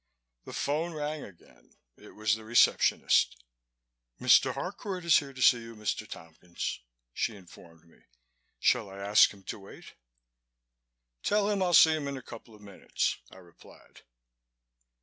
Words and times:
The 0.45 0.53
phone 0.53 0.93
rang 0.95 1.23
again. 1.23 1.75
It 1.95 2.15
was 2.15 2.33
the 2.33 2.43
receptionist. 2.43 3.39
"Mr. 4.19 4.55
Harcourt 4.55 5.05
is 5.05 5.19
here 5.19 5.31
to 5.31 5.43
see 5.43 5.61
you, 5.61 5.75
Mr. 5.75 6.07
Tompkins," 6.07 6.79
she 7.13 7.35
informed 7.35 7.87
me. 7.87 8.05
"Shall 8.59 8.89
I 8.89 8.97
ask 8.97 9.31
him 9.31 9.43
to 9.43 9.59
wait?" 9.59 9.93
"Tell 11.21 11.51
him 11.51 11.61
I'll 11.61 11.75
see 11.75 11.91
him 11.95 12.07
in 12.07 12.17
a 12.17 12.23
couple 12.23 12.55
of 12.55 12.61
minutes," 12.61 13.19
I 13.29 13.37
replied. 13.37 14.01